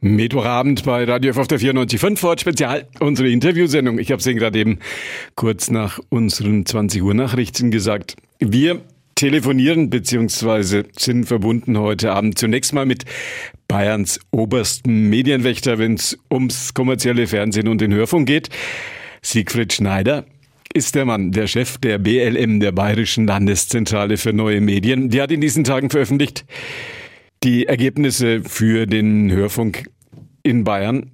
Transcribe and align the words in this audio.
Mittwochabend 0.00 0.84
bei 0.84 1.02
Radio 1.04 1.32
F 1.32 1.38
auf 1.38 1.48
der 1.48 1.58
94.5 1.58 2.18
Fort 2.18 2.40
Spezial, 2.40 2.86
unsere 3.00 3.30
Interviewsendung. 3.30 3.98
Ich 3.98 4.12
habe 4.12 4.20
es 4.20 4.26
Ihnen 4.26 4.38
gerade 4.38 4.58
eben 4.58 4.78
kurz 5.34 5.70
nach 5.70 5.98
unseren 6.08 6.64
20 6.64 7.02
Uhr 7.02 7.14
Nachrichten 7.14 7.72
gesagt. 7.72 8.14
Wir 8.38 8.80
telefonieren 9.16 9.90
bzw. 9.90 10.84
sind 10.96 11.26
verbunden 11.26 11.76
heute 11.78 12.12
Abend 12.12 12.38
zunächst 12.38 12.72
mal 12.72 12.86
mit 12.86 13.06
Bayerns 13.66 14.20
obersten 14.30 15.08
Medienwächter, 15.10 15.78
wenn 15.78 15.94
es 15.94 16.16
ums 16.30 16.74
kommerzielle 16.74 17.26
Fernsehen 17.26 17.66
und 17.66 17.80
den 17.80 17.92
Hörfunk 17.92 18.28
geht. 18.28 18.50
Siegfried 19.20 19.72
Schneider 19.72 20.24
ist 20.72 20.94
der 20.94 21.06
Mann, 21.06 21.32
der 21.32 21.48
Chef 21.48 21.76
der 21.78 21.98
BLM, 21.98 22.60
der 22.60 22.70
Bayerischen 22.70 23.26
Landeszentrale 23.26 24.16
für 24.16 24.32
neue 24.32 24.60
Medien. 24.60 25.08
Die 25.08 25.20
hat 25.20 25.32
in 25.32 25.40
diesen 25.40 25.64
Tagen 25.64 25.90
veröffentlicht, 25.90 26.44
die 27.42 27.66
Ergebnisse 27.66 28.42
für 28.42 28.86
den 28.86 29.30
Hörfunk 29.30 29.88
in 30.42 30.64
Bayern. 30.64 31.10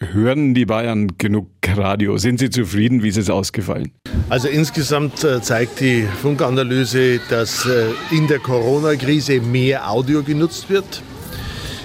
Hören 0.00 0.54
die 0.54 0.66
Bayern 0.66 1.16
genug 1.18 1.48
Radio? 1.66 2.18
Sind 2.18 2.40
Sie 2.40 2.50
zufrieden? 2.50 3.02
Wie 3.02 3.08
ist 3.08 3.16
es 3.16 3.30
ausgefallen? 3.30 3.92
Also 4.28 4.48
insgesamt 4.48 5.22
äh, 5.22 5.40
zeigt 5.40 5.80
die 5.80 6.02
Funkanalyse, 6.20 7.20
dass 7.30 7.64
äh, 7.66 7.86
in 8.10 8.26
der 8.26 8.40
Corona-Krise 8.40 9.40
mehr 9.40 9.88
Audio 9.88 10.22
genutzt 10.22 10.68
wird. 10.68 11.02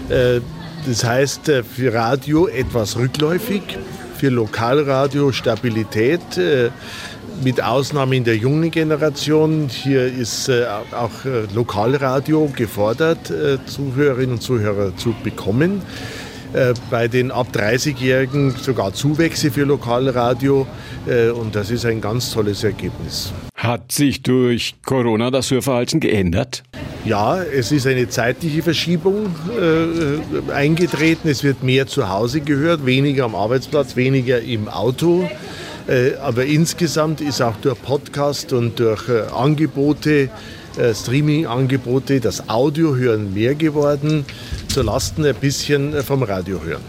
Äh, 0.09 0.41
das 0.85 1.03
heißt 1.03 1.51
für 1.75 1.93
Radio 1.93 2.47
etwas 2.47 2.97
rückläufig, 2.97 3.61
für 4.17 4.29
Lokalradio 4.29 5.31
Stabilität 5.31 6.21
mit 7.43 7.63
Ausnahme 7.63 8.15
in 8.15 8.23
der 8.23 8.37
jungen 8.37 8.71
Generation. 8.71 9.69
Hier 9.69 10.05
ist 10.05 10.49
äh, 10.49 10.65
auch 10.91 11.25
äh, 11.25 11.45
Lokalradio 11.53 12.51
gefordert, 12.55 13.29
äh, 13.29 13.57
Zuhörerinnen 13.65 14.33
und 14.33 14.41
Zuhörer 14.41 14.95
zu 14.97 15.13
bekommen. 15.23 15.81
Bei 16.89 17.07
den 17.07 17.29
ab 17.29 17.49
30-Jährigen 17.53 18.49
sogar 18.49 18.91
Zuwächse 18.91 19.51
für 19.51 19.65
Lokalradio 19.65 20.65
und 21.35 21.55
das 21.55 21.69
ist 21.69 21.85
ein 21.85 22.01
ganz 22.01 22.31
tolles 22.31 22.63
Ergebnis. 22.63 23.31
Hat 23.53 23.91
sich 23.91 24.23
durch 24.23 24.73
Corona 24.83 25.29
das 25.29 25.51
Hörverhalten 25.51 25.99
geändert? 25.99 26.63
Ja, 27.05 27.41
es 27.43 27.71
ist 27.71 27.85
eine 27.85 28.09
zeitliche 28.09 28.63
Verschiebung 28.63 29.27
äh, 29.57 30.51
eingetreten. 30.51 31.29
Es 31.29 31.43
wird 31.43 31.61
mehr 31.61 31.85
zu 31.85 32.09
Hause 32.09 32.41
gehört, 32.41 32.85
weniger 32.85 33.25
am 33.25 33.35
Arbeitsplatz, 33.35 33.95
weniger 33.95 34.41
im 34.41 34.67
Auto. 34.67 35.29
Äh, 35.89 36.13
aber 36.21 36.45
insgesamt 36.45 37.19
ist 37.19 37.41
auch 37.41 37.55
durch 37.57 37.81
Podcast 37.81 38.53
und 38.53 38.79
durch 38.79 39.09
äh, 39.09 39.21
Angebote, 39.33 40.29
äh, 40.77 40.93
Streaming-Angebote, 40.93 42.19
das 42.19 42.47
Audiohören 42.47 43.33
mehr 43.33 43.55
geworden, 43.55 44.23
zu 44.67 44.83
Lasten 44.83 45.25
ein 45.25 45.33
bisschen 45.33 46.03
vom 46.03 46.21
Radiohören. 46.21 46.83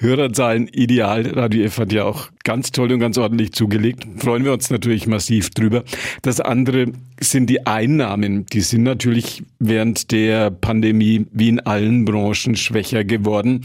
Hörerzahlen 0.00 0.68
ideal. 0.68 1.26
Radio 1.28 1.64
F 1.64 1.78
hat 1.78 1.90
ja 1.90 2.04
auch 2.04 2.28
ganz 2.42 2.70
toll 2.70 2.92
und 2.92 3.00
ganz 3.00 3.16
ordentlich 3.16 3.52
zugelegt. 3.52 4.06
Freuen 4.18 4.44
wir 4.44 4.52
uns 4.52 4.68
natürlich 4.68 5.06
massiv 5.06 5.48
drüber. 5.48 5.82
Das 6.20 6.40
andere 6.40 6.88
sind 7.20 7.48
die 7.48 7.66
Einnahmen. 7.66 8.44
Die 8.52 8.60
sind 8.60 8.82
natürlich 8.82 9.42
während 9.58 10.10
der 10.12 10.50
Pandemie 10.50 11.24
wie 11.32 11.48
in 11.48 11.60
allen 11.60 12.04
Branchen 12.04 12.54
schwächer 12.54 13.04
geworden. 13.04 13.62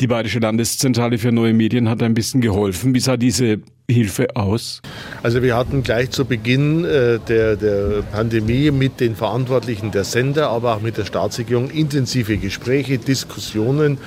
Die 0.00 0.08
Bayerische 0.08 0.40
Landeszentrale 0.40 1.18
für 1.18 1.30
neue 1.30 1.54
Medien 1.54 1.88
hat 1.88 2.02
ein 2.02 2.14
bisschen 2.14 2.40
geholfen. 2.40 2.92
Wie 2.92 3.00
sah 3.00 3.16
diese 3.16 3.60
Hilfe 3.90 4.34
aus? 4.34 4.80
Also 5.22 5.42
wir 5.42 5.56
hatten 5.56 5.82
gleich 5.82 6.10
zu 6.10 6.24
Beginn 6.24 6.84
äh, 6.84 7.18
der, 7.18 7.56
der 7.56 8.02
Pandemie 8.12 8.70
mit 8.70 9.00
den 9.00 9.14
Verantwortlichen 9.14 9.90
der 9.92 10.04
Sender, 10.04 10.50
aber 10.50 10.76
auch 10.76 10.80
mit 10.80 10.96
der 10.96 11.04
Staatsregierung 11.04 11.70
intensive 11.70 12.36
Gespräche, 12.36 12.98
Diskussionen 12.98 13.98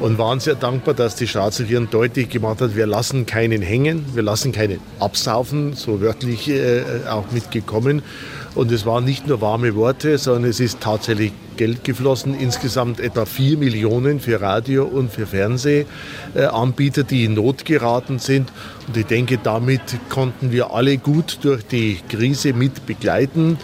und 0.00 0.18
waren 0.18 0.40
sehr 0.40 0.54
dankbar, 0.54 0.94
dass 0.94 1.16
die 1.16 1.26
Staatsregierung 1.26 1.90
deutlich 1.90 2.28
gemacht 2.28 2.60
hat, 2.60 2.76
wir 2.76 2.86
lassen 2.86 3.26
keinen 3.26 3.62
hängen, 3.62 4.04
wir 4.14 4.22
lassen 4.22 4.52
keinen 4.52 4.80
absaufen, 5.00 5.74
so 5.74 6.00
wörtlich 6.00 6.48
äh, 6.48 6.82
auch 7.08 7.30
mitgekommen. 7.32 8.02
Und 8.54 8.72
es 8.72 8.86
waren 8.86 9.04
nicht 9.04 9.26
nur 9.26 9.40
warme 9.40 9.74
Worte, 9.74 10.18
sondern 10.18 10.50
es 10.50 10.60
ist 10.60 10.80
tatsächlich 10.80 11.32
Geld 11.56 11.84
geflossen. 11.84 12.38
Insgesamt 12.38 13.00
etwa 13.00 13.24
4 13.24 13.58
Millionen 13.58 14.20
für 14.20 14.40
Radio 14.40 14.84
und 14.84 15.12
für 15.12 15.26
Fernsehanbieter, 15.26 17.04
die 17.04 17.24
in 17.24 17.34
Not 17.34 17.64
geraten 17.64 18.18
sind. 18.18 18.50
Und 18.86 18.96
ich 18.96 19.06
denke, 19.06 19.38
damit 19.42 19.82
konnten 20.08 20.50
wir 20.52 20.72
alle 20.72 20.98
gut 20.98 21.38
durch 21.42 21.64
die 21.66 21.98
Krise 22.08 22.52
mit 22.52 22.86
begleiten. 22.86 23.58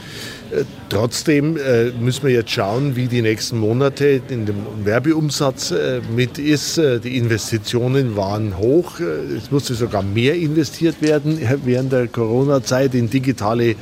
Trotzdem 0.89 1.57
äh, 1.57 1.91
müssen 1.91 2.25
wir 2.25 2.31
jetzt 2.31 2.51
schauen, 2.51 2.95
wie 2.95 3.07
die 3.09 3.23
nächsten 3.23 3.59
Monate 3.59 4.23
in 4.29 4.47
dem 4.47 4.57
Werbeumsatz 4.85 5.73
äh, 5.73 6.01
mit 6.15 6.39
ist. 6.39 6.79
Äh, 6.79 7.01
die 7.01 7.17
Investitionen 7.17 8.17
waren 8.17 8.59
hoch. 8.59 9.01
Es 9.01 9.51
musste 9.51 9.75
sogar 9.75 10.03
mehr 10.03 10.35
investiert 10.37 11.03
werden 11.03 11.41
während 11.65 11.93
der 11.93 12.07
Corona-Zeit 12.07 12.95
in 12.95 13.11
digitale 13.11 13.75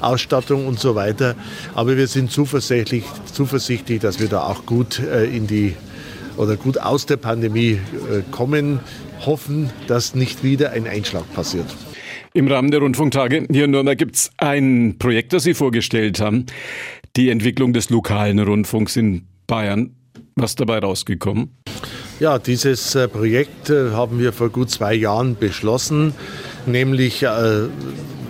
Ausstattung 0.00 0.66
und 0.66 0.80
so 0.80 0.94
weiter. 0.94 1.34
Aber 1.74 1.96
wir 1.96 2.08
sind 2.08 2.32
zuversichtlich, 2.32 3.04
zuversichtlich 3.32 4.00
dass 4.00 4.18
wir 4.18 4.28
da 4.28 4.42
auch 4.42 4.66
gut 4.66 4.98
in 4.98 5.46
die 5.46 5.76
oder 6.36 6.56
gut 6.56 6.78
aus 6.78 7.06
der 7.06 7.16
Pandemie 7.16 7.80
kommen. 8.30 8.80
Hoffen, 9.24 9.70
dass 9.86 10.14
nicht 10.14 10.42
wieder 10.42 10.72
ein 10.72 10.86
Einschlag 10.86 11.32
passiert. 11.34 11.66
Im 12.36 12.48
Rahmen 12.48 12.70
der 12.70 12.80
Rundfunktage 12.80 13.46
hier 13.50 13.64
in 13.64 13.70
Nürnberg 13.70 13.96
gibt 13.96 14.16
es 14.16 14.30
ein 14.36 14.96
Projekt, 14.98 15.32
das 15.32 15.44
Sie 15.44 15.54
vorgestellt 15.54 16.20
haben. 16.20 16.44
Die 17.16 17.30
Entwicklung 17.30 17.72
des 17.72 17.88
lokalen 17.88 18.38
Rundfunks 18.40 18.96
in 18.96 19.22
Bayern. 19.46 19.96
Was 20.34 20.54
dabei 20.54 20.80
rausgekommen? 20.80 21.48
Ja, 22.20 22.38
dieses 22.38 22.94
äh, 22.94 23.08
Projekt 23.08 23.70
äh, 23.70 23.92
haben 23.92 24.18
wir 24.18 24.34
vor 24.34 24.50
gut 24.50 24.68
zwei 24.68 24.92
Jahren 24.92 25.38
beschlossen, 25.38 26.12
nämlich 26.66 27.22
äh, 27.22 27.28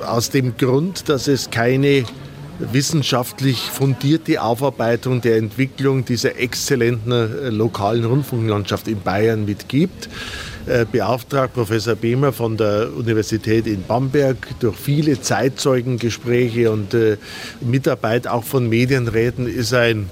aus 0.07 0.31
dem 0.31 0.57
Grund, 0.57 1.09
dass 1.09 1.27
es 1.27 1.51
keine 1.51 2.05
wissenschaftlich 2.61 3.59
fundierte 3.59 4.41
Aufarbeitung 4.41 5.21
der 5.21 5.37
Entwicklung 5.37 6.05
dieser 6.05 6.39
exzellenten 6.39 7.51
lokalen 7.57 8.05
Rundfunklandschaft 8.05 8.87
in 8.87 9.01
Bayern 9.01 9.47
mitgibt. 9.47 10.09
Äh, 10.67 10.85
beauftragt, 10.91 11.55
Professor 11.55 11.95
Behmer 11.95 12.33
von 12.33 12.57
der 12.57 12.89
Universität 12.93 13.69
in 13.69 13.85
Bamberg, 13.85 14.49
durch 14.59 14.77
viele 14.77 15.21
Zeitzeugengespräche 15.21 16.73
und 16.73 16.93
äh, 16.93 17.19
Mitarbeit 17.61 18.27
auch 18.27 18.43
von 18.43 18.69
Medienräten 18.69 19.47
ist 19.47 19.73
ein 19.73 20.11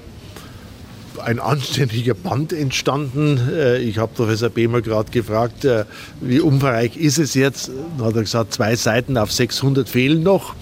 ein 1.25 1.39
anständiger 1.41 2.15
Band 2.15 2.53
entstanden. 2.53 3.41
Äh, 3.51 3.79
ich 3.79 3.99
habe 3.99 4.13
Professor 4.15 4.49
Behmer 4.49 4.81
gerade 4.81 5.11
gefragt, 5.11 5.67
wie 6.21 6.39
umfangreich 6.39 6.97
ist 6.97 7.19
es 7.19 7.35
jetzt? 7.35 7.73
Dann 7.99 8.07
hat 8.07 8.15
er 8.15 8.23
gesagt, 8.23 8.53
zwei 8.53 8.77
Seiten 8.77 9.19
auf 9.19 9.33
600 9.33 9.89
fehlen 9.89 10.23
noch. 10.23 10.55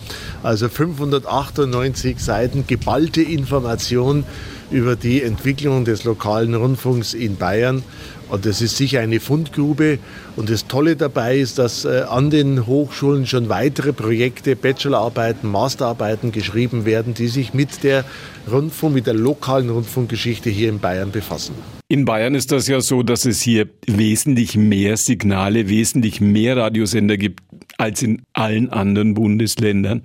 Also 0.43 0.71
598 0.71 2.19
Seiten 2.19 2.67
geballte 2.67 3.21
Information 3.21 4.25
über 4.72 4.97
die 4.97 5.22
Entwicklung 5.22 5.84
des 5.84 6.05
lokalen 6.05 6.55
Rundfunks 6.55 7.15
in 7.15 7.37
Bayern. 7.37 7.83
Und 8.28 8.47
das 8.47 8.62
ist 8.62 8.78
sicher 8.78 9.00
eine 9.00 9.21
Fundgrube. 9.21 9.99
Und 10.37 10.49
das 10.49 10.66
Tolle 10.66 10.97
dabei 10.97 11.37
ist, 11.37 11.59
dass 11.59 11.84
äh, 11.84 12.05
an 12.09 12.31
den 12.31 12.66
Hochschulen 12.66 13.27
schon 13.27 13.50
weitere 13.50 13.93
Projekte, 13.93 14.56
Bachelorarbeiten, 14.56 15.50
Masterarbeiten 15.50 16.32
geschrieben 16.32 16.87
werden, 16.87 17.12
die 17.12 17.28
sich 17.28 17.53
mit 17.53 17.84
der 17.84 18.05
Rundfunk, 18.50 18.94
mit 18.94 19.06
der 19.06 19.15
lokalen 19.15 19.69
Rundfunkgeschichte 19.69 20.49
hier 20.49 20.71
in 20.71 20.78
Bayern 20.78 21.11
befassen. 21.11 21.55
In 21.88 22.06
Bayern 22.06 22.34
ist 22.34 22.50
das 22.53 22.69
ja 22.69 22.81
so, 22.81 23.03
dass 23.03 23.27
es 23.27 23.43
hier 23.43 23.69
wesentlich 23.87 24.56
mehr 24.56 24.97
Signale, 24.97 25.69
wesentlich 25.69 26.22
mehr 26.22 26.56
Radiosender 26.56 27.19
gibt 27.19 27.41
als 27.77 28.03
in 28.03 28.22
allen 28.32 28.71
anderen 28.71 29.12
Bundesländern. 29.12 30.03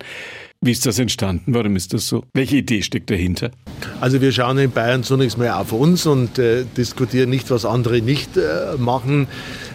Wie 0.60 0.72
ist 0.72 0.84
das 0.86 0.98
entstanden? 0.98 1.54
Warum 1.54 1.76
ist 1.76 1.94
das 1.94 2.08
so? 2.08 2.24
Welche 2.34 2.56
Idee 2.56 2.82
steckt 2.82 3.10
dahinter? 3.10 3.52
Also 4.00 4.20
wir 4.20 4.32
schauen 4.32 4.58
in 4.58 4.72
Bayern 4.72 5.04
zunächst 5.04 5.38
mal 5.38 5.50
auf 5.50 5.70
uns 5.70 6.04
und 6.04 6.36
äh, 6.40 6.64
diskutieren 6.76 7.30
nicht, 7.30 7.48
was 7.52 7.64
andere 7.64 8.02
nicht 8.02 8.36
äh, 8.36 8.76
machen. 8.76 9.28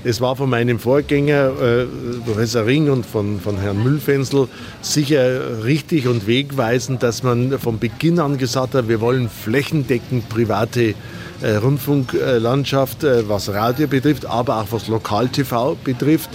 Es 0.03 0.19
war 0.19 0.35
von 0.35 0.50
meinem 0.50 0.80
Vorgänger, 0.80 1.51
äh, 1.62 1.85
Professor 2.25 2.65
Ring 2.65 2.89
und 2.89 3.06
von, 3.06 3.39
von 3.39 3.62
Herrn 3.62 3.81
Müllfensel, 3.81 4.50
sicher 4.81 5.63
richtig 5.63 6.06
und 6.06 6.27
wegweisend, 6.27 7.01
dass 7.01 7.24
man 7.24 7.57
von 7.59 7.80
Beginn 7.80 8.19
an 8.19 8.38
gesagt 8.38 8.75
hat, 8.75 8.89
wir 8.89 9.00
wollen 9.00 9.30
flächendeckend 9.30 10.27
private 10.27 10.95
äh, 11.44 11.57
Rundfunklandschaft, 11.57 13.04
äh, 13.04 13.28
was 13.28 13.50
Radio 13.50 13.88
betrifft, 13.88 14.25
aber 14.25 14.62
auch 14.62 14.68
was 14.72 14.88
Lokal-TV 14.88 15.75
betrifft. 15.84 16.30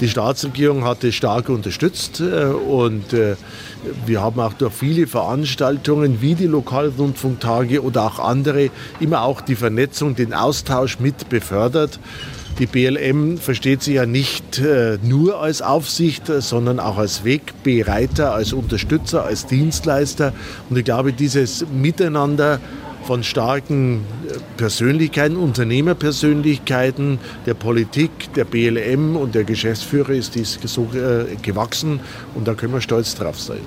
Die 0.00 0.08
Staatsregierung 0.08 0.84
hat 0.84 1.04
es 1.04 1.14
stark 1.14 1.48
unterstützt 1.48 2.20
äh, 2.20 2.46
und 2.46 3.04
wir 4.06 4.20
haben 4.20 4.40
auch 4.40 4.54
durch 4.54 4.72
viele 4.72 5.06
Veranstaltungen 5.06 6.20
wie 6.20 6.34
die 6.34 6.46
Lokalrundfunktage 6.46 7.82
oder 7.82 8.04
auch 8.04 8.18
andere 8.18 8.70
immer 8.98 9.22
auch 9.22 9.40
die 9.40 9.54
Vernetzung, 9.54 10.16
den 10.16 10.34
Austausch 10.34 10.98
mit 10.98 11.28
befördert. 11.28 12.00
Die 12.58 12.66
BLM 12.66 13.36
versteht 13.36 13.82
sich 13.82 13.96
ja 13.96 14.06
nicht 14.06 14.58
äh, 14.58 14.98
nur 15.02 15.42
als 15.42 15.60
Aufsicht, 15.60 16.26
sondern 16.26 16.80
auch 16.80 16.96
als 16.96 17.22
Wegbereiter, 17.22 18.32
als 18.32 18.54
Unterstützer, 18.54 19.24
als 19.24 19.46
Dienstleister. 19.46 20.32
Und 20.70 20.78
ich 20.78 20.84
glaube, 20.84 21.12
dieses 21.12 21.66
Miteinander 21.70 22.58
von 23.06 23.22
starken 23.22 24.04
äh, 24.28 24.38
Persönlichkeiten, 24.56 25.36
Unternehmerpersönlichkeiten 25.36 27.18
der 27.46 27.54
Politik, 27.54 28.10
der 28.34 28.44
BLM 28.44 29.16
und 29.16 29.34
der 29.34 29.44
Geschäftsführer 29.44 30.10
ist 30.10 30.34
dies 30.34 30.56
äh, 30.56 31.36
gewachsen 31.40 32.00
und 32.34 32.48
da 32.48 32.54
können 32.54 32.72
wir 32.72 32.80
stolz 32.80 33.14
drauf 33.14 33.40
sein. 33.40 33.60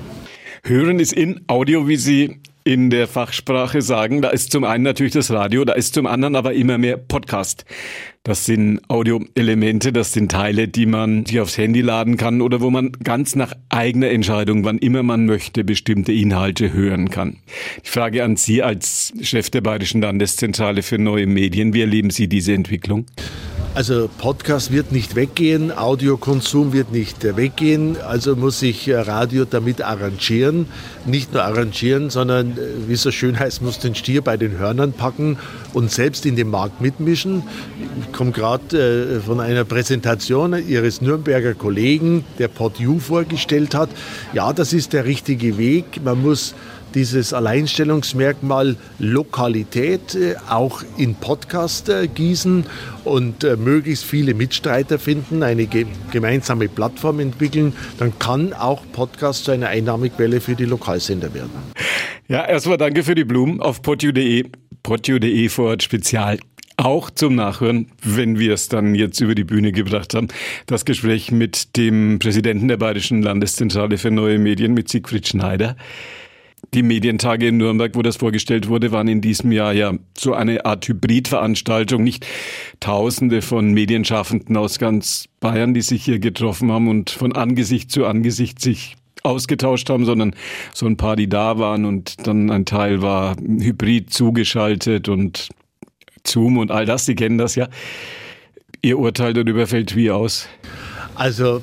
Hören 0.64 1.00
ist 1.00 1.14
in 1.14 1.42
Audio, 1.48 1.88
wie 1.88 1.96
Sie 1.96 2.42
in 2.66 2.90
der 2.90 3.08
Fachsprache 3.08 3.82
sagen. 3.82 4.22
Da 4.22 4.30
ist 4.30 4.52
zum 4.52 4.64
einen 4.64 4.84
natürlich 4.84 5.14
das 5.14 5.32
Radio, 5.32 5.64
da 5.66 5.74
ist 5.74 5.94
zum 5.94 6.06
anderen 6.06 6.36
aber 6.36 6.54
immer 6.54 6.78
mehr 6.78 6.98
Podcast. 6.98 7.66
Das 8.30 8.46
sind 8.46 8.80
Audioelemente, 8.90 9.92
das 9.92 10.14
sind 10.14 10.32
Teile, 10.32 10.68
die 10.68 10.86
man 10.86 11.26
sich 11.26 11.40
aufs 11.40 11.58
Handy 11.58 11.82
laden 11.82 12.16
kann 12.16 12.42
oder 12.42 12.62
wo 12.62 12.70
man 12.70 12.92
ganz 13.04 13.36
nach 13.36 13.54
eigener 13.70 14.12
Entscheidung, 14.12 14.64
wann 14.66 14.78
immer 14.78 15.02
man 15.02 15.26
möchte, 15.26 15.64
bestimmte 15.64 16.12
Inhalte 16.12 16.72
hören 16.72 17.10
kann. 17.10 17.38
Die 17.84 17.90
Frage 17.90 18.24
an 18.24 18.36
Sie 18.36 18.62
als 18.62 19.14
Chef 19.24 19.50
der 19.50 19.62
Bayerischen 19.62 20.02
Landeszentrale 20.02 20.84
für 20.84 21.00
neue 21.00 21.26
Medien, 21.26 21.74
wie 21.74 21.82
erleben 21.82 22.12
Sie 22.12 22.28
diese 22.28 22.54
Entwicklung? 22.54 23.08
Also 23.76 24.10
Podcast 24.18 24.72
wird 24.72 24.92
nicht 24.92 25.16
weggehen, 25.16 25.72
Audiokonsum 25.72 26.74
wird 26.74 26.92
nicht 26.92 27.24
weggehen, 27.24 27.98
also 28.02 28.36
muss 28.36 28.60
sich 28.60 28.88
äh, 28.88 28.96
Radio 28.96 29.46
damit 29.46 29.82
arrangieren. 29.84 30.66
Nicht 31.06 31.34
nur 31.34 31.44
arrangieren, 31.44 32.10
sondern, 32.10 32.54
äh, 32.54 32.88
wie 32.88 32.94
es 32.94 33.04
so 33.04 33.12
schön 33.12 33.40
heißt, 33.40 33.62
muss 33.62 33.78
den 33.78 33.94
Stier 33.94 34.24
bei 34.24 34.38
den 34.38 34.58
Hörnern 34.58 34.92
packen 34.92 35.38
und 35.74 35.92
selbst 35.92 36.26
in 36.26 36.36
den 36.36 36.50
Markt 36.50 36.82
mitmischen. 36.82 37.44
Ich 38.02 38.12
komme 38.12 38.32
gerade 38.32 39.18
äh, 39.18 39.20
von 39.20 39.40
einer 39.40 39.64
Präsentation 39.66 40.56
Ihres 40.68 41.00
Nürnberger 41.02 41.54
Kollegen, 41.54 42.26
der 42.40 42.48
PodU 42.48 43.00
vorgestellt 43.00 43.76
hat. 43.76 43.90
Ja, 44.34 44.52
das 44.52 44.74
ist 44.74 44.94
der 44.94 45.06
richtige 45.06 45.60
Weg. 45.60 46.04
Man 46.04 46.24
muss 46.24 46.56
dieses 46.94 47.34
Alleinstellungsmerkmal 47.34 48.76
Lokalität 49.00 50.16
äh, 50.16 50.36
auch 50.50 50.84
in 50.98 51.16
Podcast 51.16 51.90
äh, 51.90 52.08
gießen 52.08 52.66
und 53.04 53.44
äh, 53.44 53.56
möglichst 53.56 54.06
viele 54.06 54.34
Mitstreiter 54.34 55.00
finden, 55.00 55.44
eine 55.44 55.68
gemeinsame 56.12 56.68
Plattform 56.68 57.20
entwickeln, 57.20 57.74
dann 57.98 58.18
kann 58.20 58.54
auch 58.54 58.84
Podcast 58.92 59.46
zu 59.46 59.52
einer 59.52 59.68
Einnahmequelle 59.68 60.42
für 60.42 60.56
die 60.56 60.66
Lokalsender 60.66 61.34
werden. 61.34 61.52
Ja, 62.28 62.46
erstmal 62.46 62.78
danke 62.78 63.04
für 63.04 63.16
die 63.16 63.26
Blumen 63.26 63.60
auf 63.60 63.82
podu.de, 63.82 64.46
podu.de 64.84 65.50
vor 65.50 65.70
Ort 65.70 65.84
Spezial 65.84 66.40
auch 66.80 67.10
zum 67.10 67.36
Nachhören, 67.36 67.88
wenn 68.02 68.40
wir 68.40 68.54
es 68.54 68.70
dann 68.70 68.96
jetzt 68.96 69.20
über 69.20 69.36
die 69.36 69.44
Bühne 69.44 69.72
gebracht 69.72 70.14
haben. 70.14 70.30
Das 70.66 70.86
Gespräch 70.86 71.32
mit 71.32 71.76
dem 71.76 72.20
Präsidenten 72.20 72.70
der 72.70 72.78
Bayerischen 72.78 73.22
Landeszentrale 73.22 73.98
für 73.98 74.12
neue 74.12 74.40
Medien, 74.40 74.74
mit 74.74 74.88
Siegfried 74.88 75.28
Schneider. 75.28 75.76
Die 76.74 76.84
Medientage 76.84 77.48
in 77.48 77.58
Nürnberg, 77.58 77.96
wo 77.96 78.02
das 78.02 78.18
vorgestellt 78.18 78.68
wurde, 78.68 78.92
waren 78.92 79.08
in 79.08 79.22
diesem 79.22 79.52
Jahr 79.52 79.74
ja 79.74 79.94
so 80.16 80.34
eine 80.34 80.66
Art 80.66 80.88
Hybridveranstaltung. 80.88 82.04
Nicht 82.04 82.28
Tausende 82.80 83.42
von 83.42 83.72
Medienschaffenden 83.72 84.56
aus 84.56 84.78
ganz 84.78 85.26
Bayern, 85.40 85.74
die 85.74 85.82
sich 85.82 86.06
hier 86.06 86.20
getroffen 86.20 86.72
haben 86.72 86.88
und 86.88 87.10
von 87.10 87.34
Angesicht 87.34 87.92
zu 87.92 88.06
Angesicht 88.06 88.62
sich 88.62 88.96
ausgetauscht 89.24 89.90
haben, 89.90 90.06
sondern 90.06 90.36
so 90.74 90.86
ein 90.86 90.98
paar, 90.98 91.16
die 91.16 91.28
da 91.28 91.58
waren 91.60 91.86
und 91.86 92.28
dann 92.28 92.50
ein 92.52 92.66
Teil 92.66 93.02
war 93.02 93.36
hybrid 93.38 94.14
zugeschaltet 94.14 95.10
und 95.10 95.50
Zoom 96.26 96.58
und 96.58 96.72
all 96.72 96.86
das. 96.86 97.06
Sie 97.06 97.16
kennen 97.16 97.38
das 97.38 97.56
ja. 97.56 97.68
Ihr 98.82 98.98
Urteil 98.98 99.34
darüber 99.34 99.68
fällt 99.68 99.96
wie 99.96 100.12
aus? 100.12 100.48
Also 101.20 101.62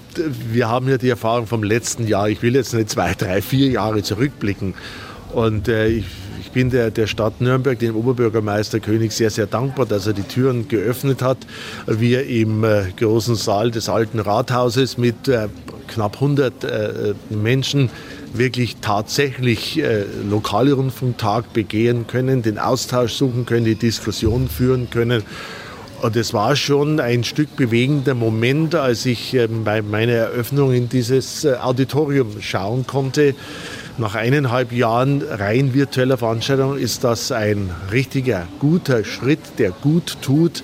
wir 0.52 0.68
haben 0.68 0.86
ja 0.86 0.98
die 0.98 1.08
Erfahrung 1.08 1.46
vom 1.46 1.62
letzten 1.62 2.06
Jahr. 2.06 2.28
Ich 2.28 2.42
will 2.42 2.54
jetzt 2.54 2.74
nicht 2.74 2.90
zwei, 2.90 3.14
drei, 3.14 3.40
vier 3.40 3.70
Jahre 3.70 4.02
zurückblicken. 4.02 4.74
Und 5.32 5.68
äh, 5.68 5.88
ich, 5.88 6.04
ich, 6.42 6.50
bin 6.50 6.68
der, 6.68 6.90
der 6.90 7.06
Stadt 7.06 7.40
Nürnberg, 7.40 7.78
dem 7.78 7.96
Oberbürgermeister 7.96 8.80
König, 8.80 9.12
sehr, 9.12 9.30
sehr 9.30 9.46
dankbar, 9.46 9.86
dass 9.86 10.06
er 10.06 10.12
die 10.12 10.24
Türen 10.24 10.68
geöffnet 10.68 11.22
hat. 11.22 11.38
Wir 11.86 12.26
im 12.26 12.64
äh, 12.64 12.82
großen 12.98 13.34
Saal 13.34 13.70
des 13.70 13.88
alten 13.88 14.20
Rathauses 14.20 14.98
mit 14.98 15.26
äh, 15.26 15.48
knapp 15.88 16.16
100 16.16 16.64
äh, 16.64 17.14
Menschen 17.30 17.88
wirklich 18.34 18.76
tatsächlich 18.82 19.82
äh, 19.82 20.04
lokale 20.28 20.74
Rundfunktag 20.74 21.54
begehen 21.54 22.06
können, 22.06 22.42
den 22.42 22.58
Austausch 22.58 23.14
suchen 23.14 23.46
können, 23.46 23.64
die 23.64 23.74
Diskussion 23.74 24.50
führen 24.50 24.90
können. 24.90 25.22
Und 26.06 26.14
es 26.14 26.32
war 26.32 26.54
schon 26.54 27.00
ein 27.00 27.24
Stück 27.24 27.56
bewegender 27.56 28.14
Moment, 28.14 28.76
als 28.76 29.06
ich 29.06 29.34
ähm, 29.34 29.64
bei 29.64 29.82
meiner 29.82 30.12
Eröffnung 30.12 30.72
in 30.72 30.88
dieses 30.88 31.44
äh, 31.44 31.54
Auditorium 31.54 32.40
schauen 32.40 32.86
konnte. 32.86 33.34
Nach 33.98 34.14
eineinhalb 34.14 34.70
Jahren 34.70 35.20
rein 35.22 35.74
virtueller 35.74 36.16
Veranstaltung 36.16 36.78
ist 36.78 37.02
das 37.02 37.32
ein 37.32 37.70
richtiger, 37.90 38.46
guter 38.60 39.04
Schritt, 39.04 39.40
der 39.58 39.72
gut 39.72 40.18
tut. 40.22 40.62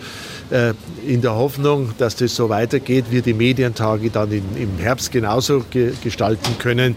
Äh, 0.53 0.75
in 1.05 1.23
der 1.23 1.35
Hoffnung, 1.35 1.91
dass 1.99 2.15
das 2.15 2.37
so 2.37 2.49
weitergeht, 2.49 3.07
wir 3.11 3.23
die 3.23 3.35
Medientage 3.35 4.11
dann 4.11 4.31
im 4.31 4.79
Herbst 4.79 5.11
genauso 5.11 5.65
gestalten 6.05 6.57
können. 6.61 6.95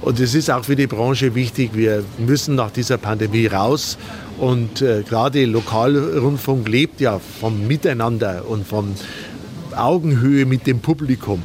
Und 0.00 0.18
es 0.18 0.34
ist 0.34 0.50
auch 0.50 0.64
für 0.64 0.74
die 0.74 0.88
Branche 0.88 1.36
wichtig, 1.36 1.70
wir 1.74 2.02
müssen 2.18 2.56
nach 2.56 2.72
dieser 2.72 2.98
Pandemie 2.98 3.46
raus 3.46 3.98
und 4.38 4.82
äh, 4.82 5.02
gerade 5.02 5.44
Lokalrundfunk 5.44 6.68
lebt 6.68 7.00
ja 7.00 7.18
vom 7.18 7.66
Miteinander 7.66 8.44
und 8.48 8.66
von 8.66 8.94
Augenhöhe 9.76 10.46
mit 10.46 10.66
dem 10.66 10.80
Publikum. 10.80 11.42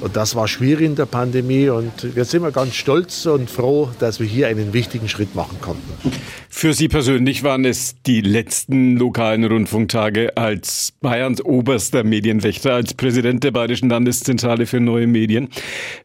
Und 0.00 0.16
das 0.16 0.34
war 0.34 0.48
schwierig 0.48 0.86
in 0.86 0.94
der 0.94 1.04
Pandemie 1.04 1.68
und 1.68 1.92
jetzt 2.16 2.30
sind 2.30 2.42
wir 2.42 2.52
ganz 2.52 2.74
stolz 2.74 3.26
und 3.26 3.50
froh, 3.50 3.90
dass 3.98 4.18
wir 4.18 4.26
hier 4.26 4.48
einen 4.48 4.72
wichtigen 4.72 5.08
Schritt 5.08 5.34
machen 5.34 5.58
konnten. 5.60 5.92
Für 6.48 6.72
Sie 6.72 6.88
persönlich 6.88 7.42
waren 7.42 7.66
es 7.66 7.96
die 8.06 8.22
letzten 8.22 8.96
lokalen 8.96 9.44
Rundfunktage 9.44 10.36
als 10.38 10.94
Bayerns 11.02 11.44
oberster 11.44 12.02
Medienwächter, 12.02 12.74
als 12.74 12.94
Präsident 12.94 13.44
der 13.44 13.50
Bayerischen 13.50 13.90
Landeszentrale 13.90 14.64
für 14.64 14.80
neue 14.80 15.06
Medien. 15.06 15.48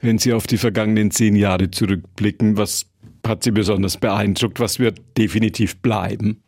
Wenn 0.01 0.17
Sie 0.17 0.33
auf 0.33 0.45
die 0.45 0.57
vergangenen 0.57 1.11
zehn 1.11 1.35
Jahre 1.35 1.71
zurückblicken, 1.71 2.57
was 2.57 2.87
hat 3.27 3.43
Sie 3.43 3.51
besonders 3.51 3.97
beeindruckt? 3.97 4.59
Was 4.59 4.79
wird 4.79 4.99
definitiv 5.17 5.77
bleiben? 5.77 6.41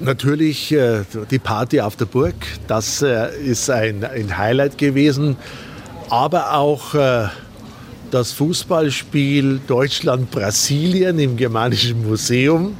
Natürlich 0.00 0.72
äh, 0.72 1.02
die 1.30 1.38
Party 1.38 1.80
auf 1.80 1.96
der 1.96 2.06
Burg. 2.06 2.34
Das 2.66 3.02
äh, 3.02 3.28
ist 3.44 3.70
ein, 3.70 4.04
ein, 4.04 4.36
Highlight 4.36 4.76
gewesen. 4.76 5.36
Aber 6.10 6.54
auch 6.54 6.94
äh, 6.94 7.28
das 8.10 8.32
Fußballspiel 8.32 9.60
Deutschland-Brasilien 9.66 11.18
im 11.18 11.36
Germanischen 11.36 12.04
Museum. 12.06 12.76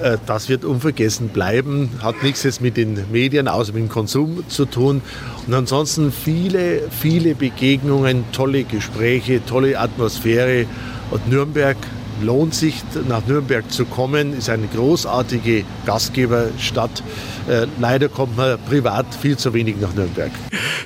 Äh, 0.00 0.18
das 0.26 0.48
wird 0.48 0.64
unvergessen 0.64 1.28
bleiben. 1.28 1.90
Hat 2.02 2.22
nichts 2.22 2.44
jetzt 2.44 2.60
mit 2.60 2.76
den 2.76 3.04
Medien, 3.10 3.48
außer 3.48 3.72
mit 3.72 3.82
dem 3.82 3.88
Konsum 3.88 4.44
zu 4.48 4.64
tun. 4.64 5.02
Und 5.46 5.54
ansonsten 5.54 6.12
viele, 6.12 6.88
viele 6.90 7.34
Begegnungen, 7.34 8.24
tolle 8.32 8.62
Gespräche, 8.62 9.44
tolle 9.44 9.78
Atmosphäre. 9.78 10.66
Und 11.10 11.28
Nürnberg 11.28 11.76
lohnt 12.22 12.54
sich, 12.54 12.82
nach 13.08 13.26
Nürnberg 13.26 13.70
zu 13.70 13.84
kommen. 13.84 14.32
Ist 14.32 14.48
eine 14.48 14.66
großartige 14.66 15.64
Gastgeberstadt. 15.84 17.02
Äh, 17.48 17.66
leider 17.80 18.08
kommt 18.08 18.36
man 18.36 18.58
privat 18.68 19.06
viel 19.14 19.36
zu 19.36 19.52
wenig 19.52 19.76
nach 19.80 19.94
Nürnberg. 19.94 20.30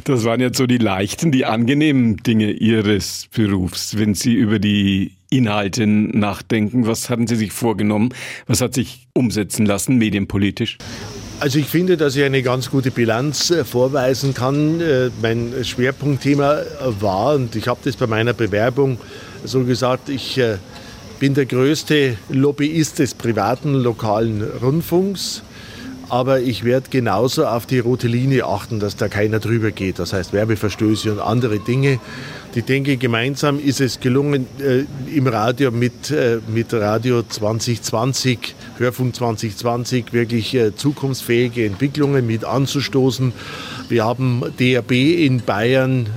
Das 0.04 0.24
waren 0.24 0.40
jetzt 0.40 0.58
so 0.58 0.66
die 0.66 0.78
leichten, 0.78 1.32
die 1.32 1.44
angenehmen 1.44 2.16
Dinge 2.18 2.50
Ihres 2.50 3.28
Berufs. 3.34 3.98
Wenn 3.98 4.14
Sie 4.14 4.34
über 4.34 4.58
die 4.58 5.12
Inhalte 5.30 5.86
nachdenken, 5.86 6.86
was 6.86 7.10
hatten 7.10 7.26
Sie 7.26 7.36
sich 7.36 7.52
vorgenommen? 7.52 8.10
Was 8.46 8.60
hat 8.60 8.74
sich 8.74 9.08
umsetzen 9.12 9.66
lassen, 9.66 9.96
medienpolitisch? 9.96 10.78
Also 11.38 11.58
ich 11.58 11.66
finde, 11.66 11.98
dass 11.98 12.16
ich 12.16 12.24
eine 12.24 12.42
ganz 12.42 12.70
gute 12.70 12.90
Bilanz 12.90 13.50
äh, 13.50 13.64
vorweisen 13.64 14.32
kann. 14.32 14.80
Äh, 14.80 15.10
mein 15.20 15.52
Schwerpunktthema 15.62 16.60
war, 17.00 17.34
und 17.34 17.56
ich 17.56 17.68
habe 17.68 17.80
das 17.84 17.96
bei 17.96 18.06
meiner 18.06 18.32
Bewerbung 18.32 18.98
so 19.44 19.64
gesagt, 19.64 20.08
ich 20.08 20.40
bin 21.18 21.34
der 21.34 21.46
größte 21.46 22.16
Lobbyist 22.28 22.98
des 22.98 23.14
privaten 23.14 23.74
lokalen 23.74 24.42
Rundfunks. 24.42 25.42
Aber 26.08 26.40
ich 26.40 26.62
werde 26.62 26.88
genauso 26.90 27.46
auf 27.46 27.66
die 27.66 27.80
rote 27.80 28.06
Linie 28.06 28.46
achten, 28.46 28.78
dass 28.78 28.96
da 28.96 29.08
keiner 29.08 29.40
drüber 29.40 29.72
geht. 29.72 29.98
Das 29.98 30.12
heißt 30.12 30.32
Werbeverstöße 30.32 31.10
und 31.10 31.18
andere 31.18 31.58
Dinge. 31.58 31.98
Ich 32.56 32.64
denke, 32.64 32.96
gemeinsam 32.96 33.58
ist 33.58 33.82
es 33.82 34.00
gelungen, 34.00 34.46
äh, 34.58 34.84
im 35.14 35.26
Radio 35.26 35.70
mit, 35.70 36.10
äh, 36.10 36.38
mit 36.48 36.72
Radio 36.72 37.22
2020, 37.22 38.54
Hörfunk 38.78 39.14
2020, 39.14 40.14
wirklich 40.14 40.54
äh, 40.54 40.74
zukunftsfähige 40.74 41.66
Entwicklungen 41.66 42.26
mit 42.26 42.46
anzustoßen. 42.46 43.34
Wir 43.90 44.06
haben 44.06 44.42
DRB 44.58 44.92
in 44.92 45.42
Bayern 45.42 46.08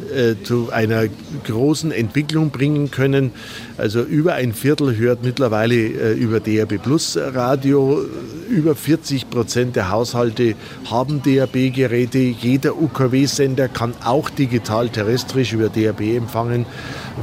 zu 0.44 0.72
einer 0.72 1.04
großen 1.46 1.92
Entwicklung 1.92 2.50
bringen 2.50 2.90
können. 2.90 3.30
Also 3.78 4.02
über 4.02 4.34
ein 4.34 4.54
Viertel 4.54 4.98
hört 4.98 5.24
mittlerweile 5.24 5.76
über 6.14 6.40
DRB 6.40 6.82
Plus 6.82 7.16
Radio. 7.16 8.04
Über 8.50 8.74
40 8.74 9.30
Prozent 9.30 9.76
der 9.76 9.92
Haushalte 9.92 10.56
haben 10.90 11.22
DRB-Geräte. 11.22 12.18
Jeder 12.18 12.76
UKW-Sender 12.76 13.68
kann 13.68 13.94
auch 14.04 14.32
digital 14.32 14.90
terrestrisch 14.90 15.54
über 15.54 15.70
DRB 15.70 16.02
empfangen 16.18 16.29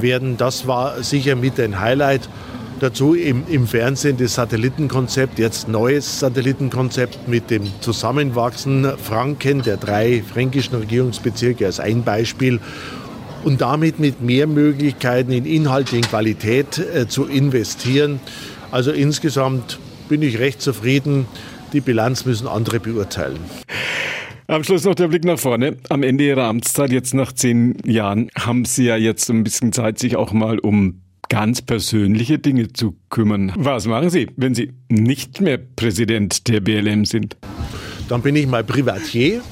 werden. 0.00 0.36
Das 0.36 0.66
war 0.66 1.02
sicher 1.02 1.36
mit 1.36 1.58
ein 1.60 1.80
Highlight. 1.80 2.28
Dazu 2.78 3.14
im, 3.14 3.44
im 3.48 3.66
Fernsehen 3.66 4.18
das 4.18 4.34
Satellitenkonzept, 4.34 5.38
jetzt 5.38 5.66
neues 5.66 6.20
Satellitenkonzept 6.20 7.26
mit 7.26 7.50
dem 7.50 7.64
Zusammenwachsen 7.80 8.86
Franken, 9.02 9.62
der 9.62 9.78
drei 9.78 10.22
fränkischen 10.22 10.76
Regierungsbezirke 10.76 11.64
als 11.64 11.80
ein 11.80 12.04
Beispiel 12.04 12.60
und 13.44 13.62
damit 13.62 13.98
mit 13.98 14.20
mehr 14.20 14.46
Möglichkeiten 14.46 15.32
in 15.32 15.46
Inhalte, 15.46 15.96
in 15.96 16.02
Qualität 16.02 16.78
äh, 16.78 17.08
zu 17.08 17.24
investieren. 17.24 18.20
Also 18.70 18.90
insgesamt 18.90 19.78
bin 20.08 20.20
ich 20.20 20.38
recht 20.38 20.60
zufrieden. 20.60 21.26
Die 21.72 21.80
Bilanz 21.80 22.26
müssen 22.26 22.46
andere 22.46 22.78
beurteilen. 22.78 23.38
Am 24.48 24.62
Schluss 24.62 24.84
noch 24.84 24.94
der 24.94 25.08
Blick 25.08 25.24
nach 25.24 25.40
vorne. 25.40 25.76
Am 25.88 26.04
Ende 26.04 26.24
Ihrer 26.24 26.44
Amtszeit, 26.44 26.92
jetzt 26.92 27.14
nach 27.14 27.32
zehn 27.32 27.76
Jahren, 27.84 28.30
haben 28.38 28.64
Sie 28.64 28.84
ja 28.84 28.96
jetzt 28.96 29.28
ein 29.28 29.42
bisschen 29.42 29.72
Zeit, 29.72 29.98
sich 29.98 30.14
auch 30.14 30.32
mal 30.32 30.60
um 30.60 31.02
ganz 31.28 31.62
persönliche 31.62 32.38
Dinge 32.38 32.72
zu 32.72 32.94
kümmern. 33.10 33.52
Was 33.56 33.86
machen 33.88 34.08
Sie, 34.08 34.28
wenn 34.36 34.54
Sie 34.54 34.72
nicht 34.88 35.40
mehr 35.40 35.58
Präsident 35.58 36.46
der 36.46 36.60
BLM 36.60 37.04
sind? 37.06 37.36
Dann 38.08 38.22
bin 38.22 38.36
ich 38.36 38.46
mal 38.46 38.62
Privatier 38.62 39.42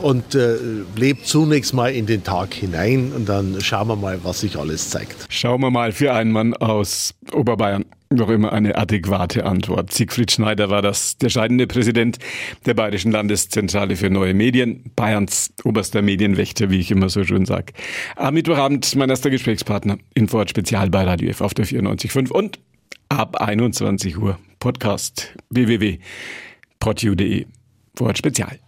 und 0.00 0.34
äh, 0.34 0.56
lebt 0.96 1.26
zunächst 1.26 1.74
mal 1.74 1.92
in 1.92 2.06
den 2.06 2.24
Tag 2.24 2.54
hinein 2.54 3.12
und 3.14 3.28
dann 3.28 3.60
schauen 3.60 3.88
wir 3.88 3.96
mal, 3.96 4.20
was 4.24 4.40
sich 4.40 4.56
alles 4.56 4.88
zeigt. 4.88 5.26
Schauen 5.28 5.60
wir 5.60 5.70
mal 5.70 5.92
für 5.92 6.14
einen 6.14 6.32
Mann 6.32 6.54
aus 6.54 7.14
Oberbayern. 7.30 7.84
Noch 8.14 8.28
immer 8.28 8.52
eine 8.52 8.76
adäquate 8.76 9.44
Antwort. 9.44 9.92
Siegfried 9.92 10.30
Schneider 10.30 10.70
war 10.70 10.82
das, 10.82 11.18
der 11.18 11.30
scheidende 11.30 11.66
Präsident 11.66 12.18
der 12.64 12.74
Bayerischen 12.74 13.10
Landeszentrale 13.10 13.96
für 13.96 14.08
neue 14.08 14.34
Medien, 14.34 14.84
Bayerns 14.94 15.52
oberster 15.64 16.00
Medienwächter, 16.00 16.70
wie 16.70 16.78
ich 16.78 16.92
immer 16.92 17.08
so 17.08 17.24
schön 17.24 17.44
sage. 17.44 17.72
Am 18.14 18.34
Mittwochabend 18.34 18.94
mein 18.94 19.10
erster 19.10 19.30
Gesprächspartner, 19.30 19.98
Info 20.14 20.46
Spezial 20.46 20.90
bei 20.90 21.02
Radio 21.02 21.28
F 21.28 21.40
auf 21.40 21.54
der 21.54 21.66
94.5 21.66 22.30
und 22.30 22.60
ab 23.08 23.36
21 23.40 24.16
Uhr 24.16 24.38
Podcast 24.60 25.34
www.podu.de 25.50 27.46
Vorort 27.96 28.18
Spezial. 28.18 28.63